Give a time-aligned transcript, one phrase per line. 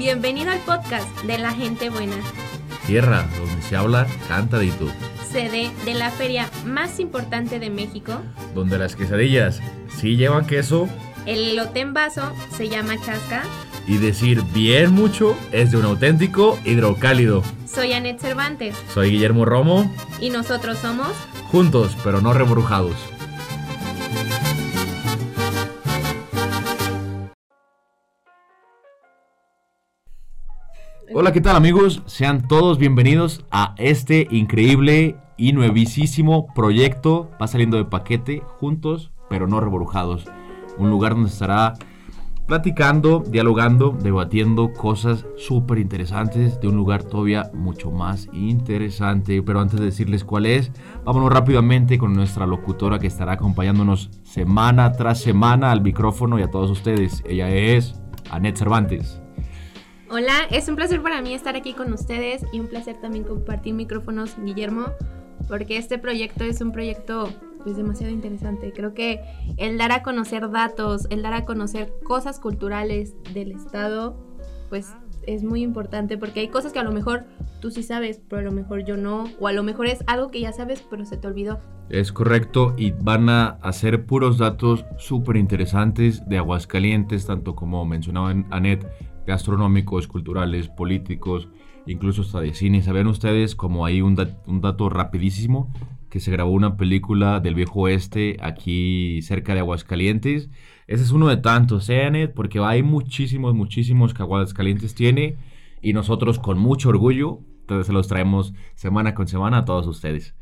[0.00, 2.16] Bienvenido al podcast de la gente buena.
[2.86, 4.90] Tierra, donde se habla cantadito.
[5.30, 8.14] Sede de la feria más importante de México.
[8.54, 9.60] Donde las quesadillas
[9.98, 10.88] sí llevan queso.
[11.26, 12.22] El elote en vaso
[12.56, 13.42] se llama chasca.
[13.86, 17.42] Y decir bien mucho es de un auténtico hidrocálido.
[17.66, 18.74] Soy Anet Cervantes.
[18.94, 19.94] Soy Guillermo Romo.
[20.18, 21.12] Y nosotros somos...
[21.50, 22.96] Juntos, pero no rebrujados.
[31.20, 32.02] Hola, ¿qué tal amigos?
[32.06, 37.30] Sean todos bienvenidos a este increíble y nuevísimo proyecto.
[37.38, 40.24] Va saliendo de paquete, juntos, pero no rebrujados.
[40.78, 41.74] Un lugar donde estará
[42.46, 49.42] platicando, dialogando, debatiendo cosas súper interesantes de un lugar todavía mucho más interesante.
[49.42, 50.72] Pero antes de decirles cuál es,
[51.04, 56.50] vámonos rápidamente con nuestra locutora que estará acompañándonos semana tras semana al micrófono y a
[56.50, 57.22] todos ustedes.
[57.28, 58.00] Ella es
[58.30, 59.20] Anet Cervantes.
[60.12, 63.74] Hola, es un placer para mí estar aquí con ustedes y un placer también compartir
[63.74, 64.86] micrófonos, Guillermo,
[65.46, 68.72] porque este proyecto es un proyecto pues demasiado interesante.
[68.72, 69.20] Creo que
[69.56, 74.16] el dar a conocer datos, el dar a conocer cosas culturales del estado,
[74.68, 74.92] pues
[75.28, 77.26] es muy importante porque hay cosas que a lo mejor
[77.60, 80.32] tú sí sabes, pero a lo mejor yo no, o a lo mejor es algo
[80.32, 81.60] que ya sabes, pero se te olvidó.
[81.88, 88.30] Es correcto y van a hacer puros datos súper interesantes de Aguascalientes, tanto como mencionaba
[88.50, 88.86] Anet,
[89.30, 91.48] gastronómicos, culturales, políticos,
[91.86, 92.82] incluso hasta de cine.
[92.82, 95.72] ¿Saben ustedes como hay un, un dato rapidísimo?
[96.10, 100.50] Que se grabó una película del viejo oeste aquí cerca de Aguascalientes.
[100.86, 105.36] Ese es uno de tantos, ¿eh, Porque hay muchísimos, muchísimos que Aguascalientes tiene
[105.80, 110.34] y nosotros con mucho orgullo entonces se los traemos semana con semana a todos ustedes.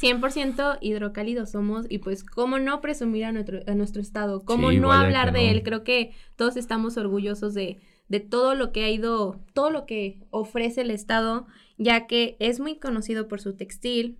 [0.00, 4.92] 100% hidrocálidos somos y pues cómo no presumir a nuestro, a nuestro estado, cómo no
[4.92, 5.64] hablar de él.
[5.64, 10.20] Creo que todos estamos orgullosos de, de todo lo que ha ido, todo lo que
[10.30, 14.18] ofrece el Estado, ya que es muy conocido por su textil,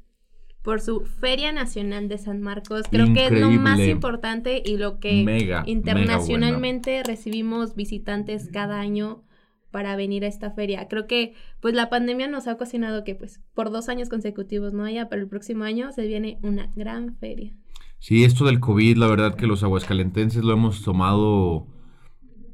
[0.62, 2.82] por su Feria Nacional de San Marcos.
[2.90, 5.24] Creo que es lo más importante y lo que
[5.66, 9.24] internacionalmente recibimos visitantes cada año
[9.70, 10.88] para venir a esta feria.
[10.88, 14.84] Creo que pues la pandemia nos ha ocasionado que pues por dos años consecutivos no
[14.84, 17.54] haya, pero el próximo año se viene una gran feria.
[17.98, 21.66] Sí, esto del COVID, la verdad que los aguascalentenses lo hemos tomado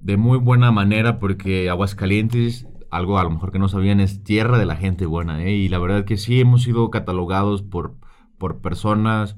[0.05, 4.59] de muy buena manera porque Aguascalientes, algo a lo mejor que no sabían, es tierra
[4.59, 5.55] de la gente buena, ¿eh?
[5.55, 7.97] Y la verdad que sí hemos sido catalogados por,
[8.37, 9.35] por personas,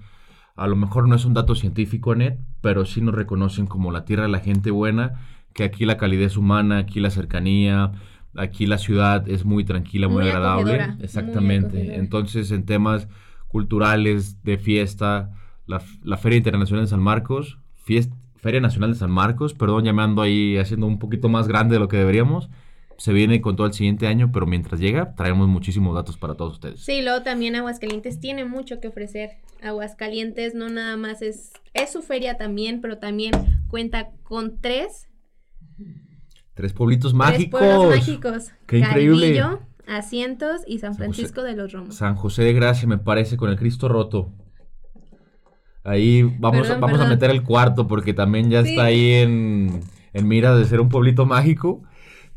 [0.56, 4.04] a lo mejor no es un dato científico, Net, pero sí nos reconocen como la
[4.04, 5.20] tierra de la gente buena,
[5.52, 7.92] que aquí la calidez humana, aquí la cercanía,
[8.34, 10.96] aquí la ciudad es muy tranquila, muy, agradable.
[11.00, 11.94] Exactamente.
[11.94, 13.06] Entonces, en temas
[13.46, 15.30] culturales, de fiesta,
[15.64, 20.22] la, la Feria Internacional de San Marcos, fiesta Feria Nacional de San Marcos, perdón, llamando
[20.22, 22.48] ahí, haciendo un poquito más grande de lo que deberíamos.
[22.96, 26.52] Se viene con todo el siguiente año, pero mientras llega, traemos muchísimos datos para todos
[26.52, 26.78] ustedes.
[26.78, 29.30] Sí, luego también Aguascalientes tiene mucho que ofrecer.
[29.64, 33.32] Aguascalientes no nada más es, es su feria también, pero también
[33.66, 35.08] cuenta con tres.
[36.54, 37.58] Tres pueblitos mágicos.
[37.58, 38.52] Tres pueblos mágicos.
[38.68, 39.42] Qué increíble.
[39.88, 41.96] Asientos y San Francisco de los Romos.
[41.96, 44.30] San José de Gracia, me parece, con el Cristo roto.
[45.86, 49.82] Ahí vamos, vamos a meter el cuarto porque también ya está ahí en,
[50.12, 51.82] en mira de ser un pueblito mágico.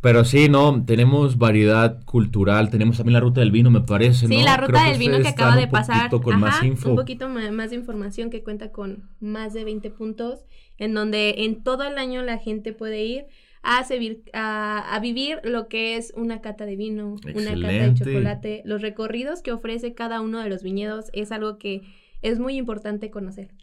[0.02, 4.44] Pero sí, no, tenemos variedad cultural, tenemos también la ruta del vino, me parece, sí,
[4.44, 6.92] la ruta del vino que acaba de pasar, con más info.
[6.92, 10.46] un poquito más, de información que cuenta con más de 20 puntos,
[10.78, 13.26] en donde en todo el año la gente puede ir
[13.62, 13.84] a,
[14.32, 18.82] a, a vivir lo que es una cata de vino, una cata de chocolate, los
[18.82, 21.82] recorridos que ofrece cada uno de los viñedos es algo que
[22.22, 23.54] es muy importante conocer.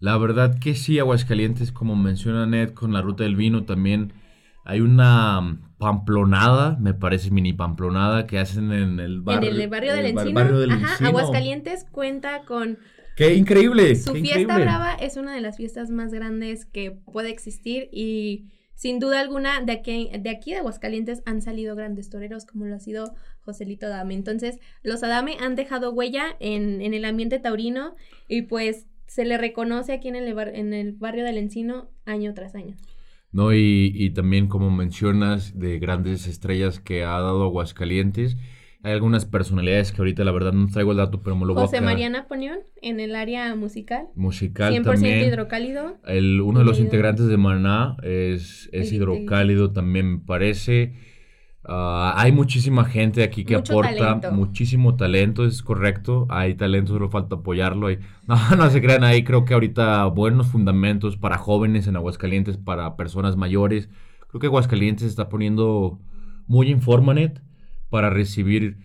[0.00, 4.12] La verdad que sí, Aguascalientes, como menciona Ned, con la ruta del vino también
[4.64, 9.94] hay una pamplonada, me parece mini pamplonada, que hacen en el, barrio, en el barrio
[9.94, 10.40] del Encino.
[10.40, 12.78] Ajá, Aguascalientes cuenta con...
[13.16, 13.96] ¡Qué increíble!
[13.96, 19.00] Su fiesta brava es una de las fiestas más grandes que puede existir y sin
[19.00, 22.78] duda alguna, de aquí, de aquí de Aguascalientes han salido grandes toreros, como lo ha
[22.78, 24.14] sido Joselito Adame.
[24.14, 27.96] Entonces, los Adame han dejado huella en, el ambiente taurino
[28.28, 32.54] y pues se le reconoce aquí en el, en el barrio del Encino año tras
[32.54, 32.76] año.
[33.32, 38.36] No, y también como mencionas de grandes estrellas que ha dado Aguascalientes
[38.88, 41.62] hay algunas personalidades que ahorita la verdad no traigo el dato, pero me lo voy
[41.62, 44.06] a José María Napoleón en el área musical.
[44.14, 45.24] Musical 100% también.
[45.26, 45.98] hidrocálido.
[46.06, 50.94] El, uno de los integrantes de Maná es, es hidrocálido también me parece.
[51.64, 56.26] Ah, hay muchísima gente aquí que aporta muchísimo talento, es correcto.
[56.30, 57.88] Hay talento, solo falta apoyarlo.
[58.26, 62.96] no, no se crean ahí, creo que ahorita buenos fundamentos para jóvenes en Aguascalientes, para
[62.96, 63.90] personas mayores.
[64.28, 66.00] Creo que Aguascalientes está poniendo
[66.46, 67.42] muy Informanet
[67.90, 68.78] para recibir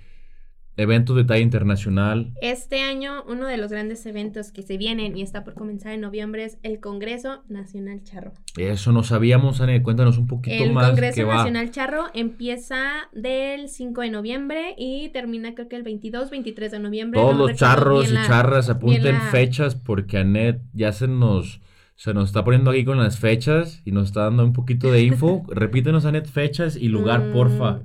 [0.75, 2.33] eventos de talla internacional.
[2.41, 6.01] Este año uno de los grandes eventos que se vienen y está por comenzar en
[6.01, 8.33] noviembre es el Congreso Nacional Charro.
[8.57, 10.85] Eso no sabíamos, Anne, cuéntanos un poquito más.
[10.85, 16.31] El Congreso Nacional Charro empieza del 5 de noviembre y termina creo que el 22,
[16.31, 17.21] 23 de noviembre.
[17.21, 21.61] Todos los charros y charras apunten fechas porque Anet ya se nos
[21.95, 25.03] se nos está poniendo aquí con las fechas y nos está dando un poquito de
[25.03, 25.45] info.
[25.47, 27.81] Repítenos, Anet, fechas y lugar, porfa.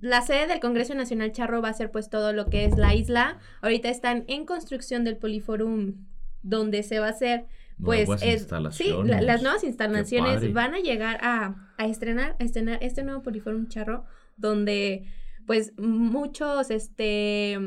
[0.00, 2.76] Mm, la sede del Congreso Nacional Charro va a ser pues todo lo que es
[2.76, 3.38] la isla.
[3.62, 6.06] Ahorita están en construcción del Poliforum,
[6.42, 7.46] donde se va a hacer
[7.82, 13.02] pues es, sí, las nuevas instalaciones van a llegar a, a, estrenar, a estrenar este
[13.02, 14.04] nuevo Poliforum Charro,
[14.36, 15.06] donde
[15.46, 17.58] pues muchos este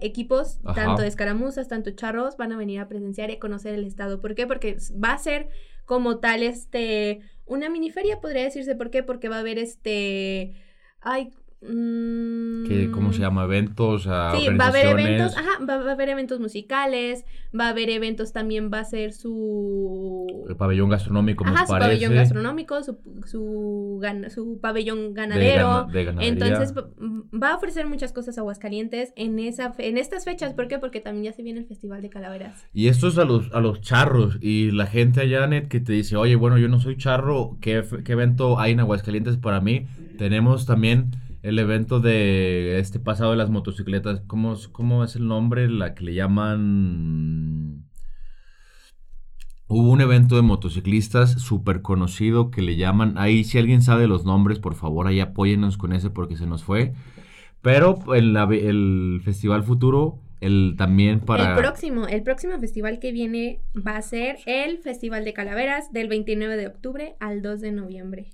[0.00, 3.84] equipos, tanto de escaramuzas, tanto charros, van a venir a presenciar y a conocer el
[3.84, 4.20] estado.
[4.20, 4.46] ¿Por qué?
[4.46, 5.48] Porque va a ser
[5.86, 8.74] como tal este una miniferia, podría decirse.
[8.74, 9.02] ¿Por qué?
[9.02, 10.54] Porque va a haber este
[11.00, 11.32] Ay,
[11.62, 13.44] ¿Qué, ¿Cómo se mm, llama?
[13.44, 14.04] ¿Eventos?
[14.04, 17.26] sí, va a haber eventos, ajá, va, a haber eventos musicales,
[17.58, 20.19] va a haber eventos también, va a ser su...
[20.50, 24.00] El pabellón gastronómico, ajá, su pabellón gastronómico, su, su,
[24.34, 25.86] su pabellón ganadero.
[26.18, 30.54] Entonces, va a ofrecer muchas cosas a Aguascalientes en, esa, en estas fechas.
[30.54, 30.78] ¿Por qué?
[30.78, 32.66] Porque también ya se viene el Festival de Calaveras.
[32.72, 35.92] Y esto es a los, a los charros y la gente allá, Net, que te
[35.92, 39.86] dice, oye, bueno, yo no soy charro, ¿qué, qué evento hay en Aguascalientes para mí?
[40.18, 41.12] Tenemos también
[41.42, 45.68] el evento de este pasado de las motocicletas, ¿cómo, cómo es el nombre?
[45.70, 47.88] La que le llaman...
[49.72, 54.24] Hubo un evento de motociclistas súper conocido que le llaman, ahí si alguien sabe los
[54.24, 56.92] nombres, por favor, ahí apóyennos con ese porque se nos fue.
[57.62, 61.52] Pero en el Festival Futuro el también para...
[61.52, 66.08] El próximo, el próximo festival que viene va a ser el Festival de Calaveras del
[66.08, 68.30] 29 de octubre al 2 de noviembre.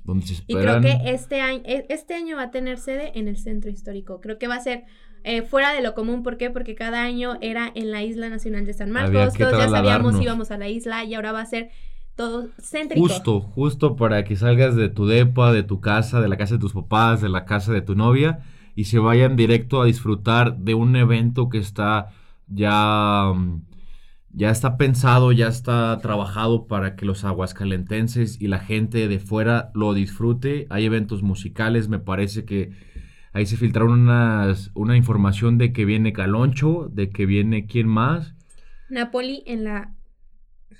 [0.47, 3.71] Y creo que este año, e, este año va a tener sede en el Centro
[3.71, 4.21] Histórico.
[4.21, 4.85] Creo que va a ser
[5.29, 6.23] eh, fuera de lo común.
[6.23, 6.51] ¿Por qué?
[6.51, 9.35] Porque cada año era en la Isla Nacional de San Marcos.
[9.35, 11.71] Todos ya sabíamos íbamos a la isla y ahora va a ser
[12.15, 13.05] todo céntrico.
[13.05, 16.61] Justo, justo para que salgas de tu depa, de tu casa, de la casa de
[16.61, 18.39] tus papás, de la casa de tu novia
[18.77, 22.11] y se vayan directo a disfrutar de un evento que está
[22.47, 23.63] ya, mm,
[24.31, 29.73] ya está pensado, ya está trabajado para que los aguascalentenses y la gente de fuera
[29.75, 30.69] lo disfrute.
[30.71, 32.71] Hay eventos musicales, me parece que
[33.37, 38.35] ahí se filtraron unas, una información de que viene Caloncho, de que viene quién más.
[38.89, 39.95] Napoli en la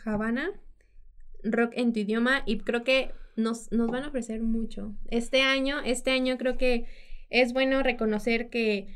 [0.07, 0.49] Habana,
[1.45, 4.95] rock en tu idioma y creo que nos, nos van a ofrecer mucho.
[5.11, 6.87] Este año, este año creo que
[7.29, 8.87] es bueno reconocer que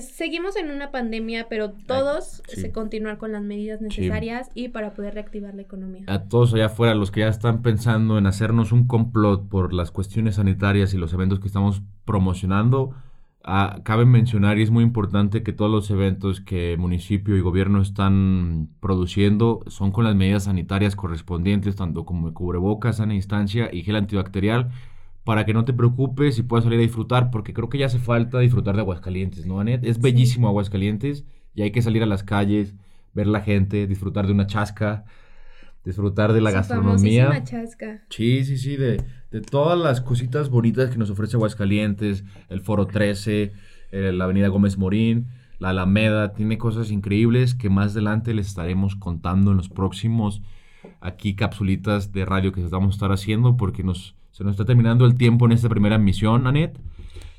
[0.00, 5.14] seguimos en una pandemia, pero todos se continuar con las medidas necesarias y para poder
[5.14, 6.04] reactivar la economía.
[6.06, 9.90] A todos allá afuera, los que ya están pensando en hacernos un complot por las
[9.90, 12.94] cuestiones sanitarias y los eventos que estamos promocionando,
[13.44, 17.80] ah, cabe mencionar y es muy importante que todos los eventos que municipio y gobierno
[17.80, 23.96] están produciendo son con las medidas sanitarias correspondientes, tanto como cubrebocas, sana instancia y gel
[23.96, 24.70] antibacterial
[25.26, 27.98] para que no te preocupes y puedas salir a disfrutar, porque creo que ya hace
[27.98, 29.84] falta disfrutar de Aguascalientes, ¿no, Anet?
[29.84, 32.76] Es bellísimo Aguascalientes y hay que salir a las calles,
[33.12, 35.04] ver la gente, disfrutar de una chasca,
[35.84, 37.42] disfrutar de la gastronomía.
[37.42, 38.04] chasca.
[38.08, 39.02] Sí, sí, sí, de,
[39.32, 43.52] de, todas las cositas bonitas que nos ofrece Aguascalientes, el Foro 13,
[43.90, 45.26] eh, la Avenida Gómez Morín,
[45.58, 50.40] la Alameda, tiene cosas increíbles que más adelante les estaremos contando en los próximos
[51.00, 55.06] aquí capsulitas de radio que vamos a estar haciendo porque nos se nos está terminando
[55.06, 56.78] el tiempo en esta primera misión, Anet.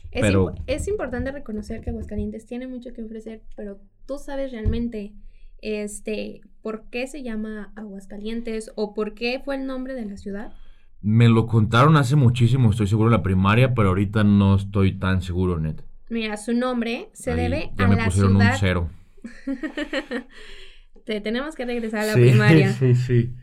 [0.09, 0.55] Es, pero...
[0.65, 3.77] es importante reconocer que Aguascalientes tiene mucho que ofrecer, pero
[4.07, 5.13] tú sabes realmente
[5.61, 10.53] este, por qué se llama Aguascalientes o por qué fue el nombre de la ciudad.
[10.99, 15.21] Me lo contaron hace muchísimo, estoy seguro, en la primaria, pero ahorita no estoy tan
[15.21, 15.83] seguro, Net.
[16.09, 18.31] Mira, su nombre se debe a la ciudad.
[18.31, 18.89] Un cero.
[21.05, 22.73] Te tenemos que regresar a la primaria.
[22.79, 23.35] Sí, sí.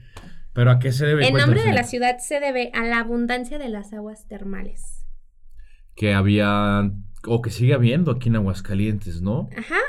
[0.55, 1.27] ¿Pero a qué se debe?
[1.27, 5.05] El nombre de la ciudad se debe a la abundancia de las aguas termales.
[5.97, 6.93] Que había,
[7.27, 9.49] o que sigue habiendo aquí en Aguascalientes, ¿no?
[9.57, 9.81] Ajá,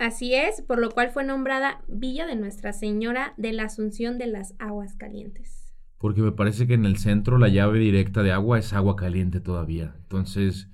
[0.00, 4.26] así es, por lo cual fue nombrada Villa de Nuestra Señora de la Asunción de
[4.26, 5.74] las Aguas Calientes.
[5.98, 9.40] Porque me parece que en el centro la llave directa de agua es agua caliente
[9.40, 9.94] todavía.
[9.98, 10.68] Entonces,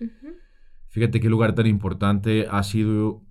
[0.88, 3.24] fíjate qué lugar tan importante ha sido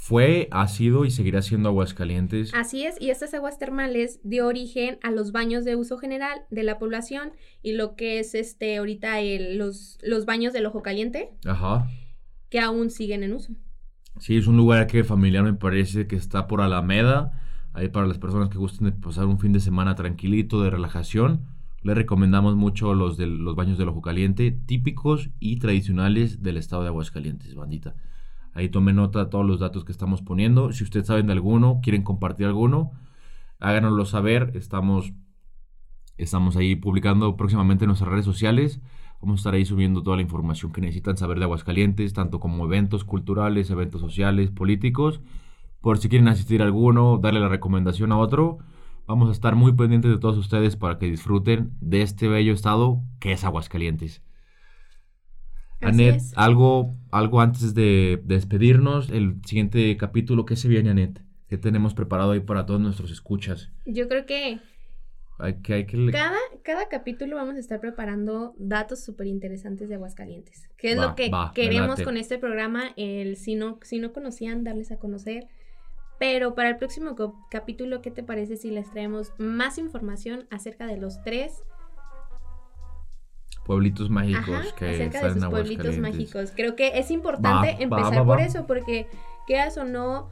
[0.00, 2.54] fue, ha sido y seguirá siendo Aguascalientes.
[2.54, 6.62] Así es, y estas aguas termales dio origen a los baños de uso general de
[6.62, 11.30] la población y lo que es este ahorita el, los, los baños del ojo caliente.
[11.44, 11.90] Ajá.
[12.48, 13.52] Que aún siguen en uso.
[14.18, 17.42] Sí, es un lugar que familiar me parece que está por Alameda.
[17.74, 21.44] Ahí para las personas que gusten de pasar un fin de semana tranquilito, de relajación.
[21.82, 26.82] Les recomendamos mucho los, de, los baños del ojo caliente, típicos y tradicionales del estado
[26.82, 27.96] de Aguascalientes, bandita.
[28.58, 30.72] Ahí tome nota de todos los datos que estamos poniendo.
[30.72, 32.90] Si ustedes saben de alguno, quieren compartir alguno,
[33.60, 34.50] háganoslo saber.
[34.56, 35.12] Estamos,
[36.16, 38.80] estamos ahí publicando próximamente en nuestras redes sociales.
[39.20, 42.64] Vamos a estar ahí subiendo toda la información que necesitan saber de Aguascalientes, tanto como
[42.64, 45.20] eventos culturales, eventos sociales, políticos.
[45.80, 48.58] Por si quieren asistir a alguno, darle la recomendación a otro.
[49.06, 53.04] Vamos a estar muy pendientes de todos ustedes para que disfruten de este bello estado
[53.20, 54.27] que es Aguascalientes.
[55.80, 61.20] Anet, algo, algo antes de, despedirnos, el siguiente capítulo, ¿qué se viene, Anet?
[61.48, 63.70] ¿Qué tenemos preparado ahí para todos nuestros escuchas?
[63.86, 64.60] Yo creo que,
[65.38, 66.10] hay que, hay que...
[66.10, 70.68] Cada, cada capítulo vamos a estar preparando datos súper interesantes de Aguascalientes.
[70.76, 72.92] ¿Qué es lo que queremos con este programa?
[72.96, 75.46] El, si, no, si no conocían, darles a conocer.
[76.18, 77.14] Pero para el próximo
[77.48, 81.62] capítulo, ¿qué te parece si les traemos más información acerca de los tres
[83.68, 86.52] pueblitos mágicos que acerca de esos pueblitos mágicos.
[86.56, 89.06] Creo que es importante empezar por eso, porque
[89.46, 90.30] quedas o no,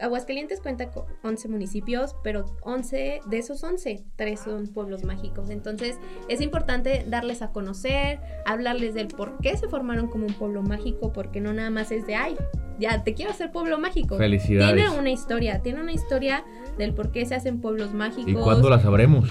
[0.00, 5.48] Aguascalientes cuenta con 11 municipios, pero 11 de esos 11, 3 son pueblos mágicos.
[5.48, 5.98] Entonces
[6.28, 11.10] es importante darles a conocer, hablarles del por qué se formaron como un pueblo mágico,
[11.10, 12.36] porque no nada más es de, ay,
[12.78, 14.18] ya te quiero hacer pueblo mágico.
[14.18, 14.74] Felicidades.
[14.74, 16.44] Tiene una historia, tiene una historia
[16.76, 18.30] del por qué se hacen pueblos mágicos.
[18.30, 19.30] ¿Y cuándo la sabremos?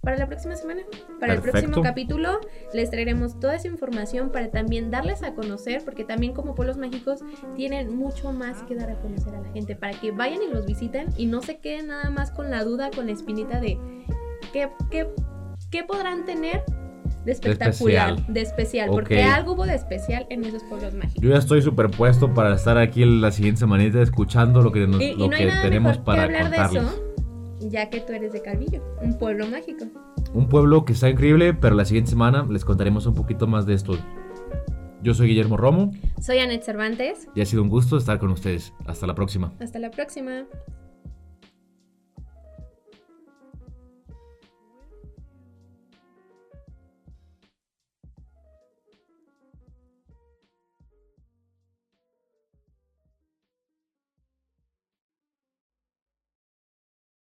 [0.00, 0.82] Para la próxima semana.
[1.20, 2.40] Para el próximo capítulo
[2.72, 7.20] les traeremos toda esa información para también darles a conocer, porque también como pueblos mágicos
[7.56, 10.66] tienen mucho más que dar a conocer a la gente, para que vayan y los
[10.66, 13.78] visiten y no se queden nada más con la duda, con la espinita de
[14.52, 15.08] qué, qué,
[15.70, 16.62] qué podrán tener
[17.24, 21.22] de espectacular, de especial, porque algo hubo de especial en esos pueblos mágicos.
[21.22, 25.28] Yo ya estoy superpuesto para estar aquí la siguiente semanita escuchando lo que, nos, lo
[25.28, 26.84] que tenemos para hablar contarles.
[26.84, 27.07] De eso,
[27.60, 29.86] ya que tú eres de Calvillo, un pueblo mágico.
[30.32, 33.74] Un pueblo que está increíble, pero la siguiente semana les contaremos un poquito más de
[33.74, 33.96] esto.
[35.02, 35.92] Yo soy Guillermo Romo.
[36.20, 37.28] Soy Anet Cervantes.
[37.34, 38.74] Y ha sido un gusto estar con ustedes.
[38.86, 39.52] Hasta la próxima.
[39.60, 40.46] Hasta la próxima.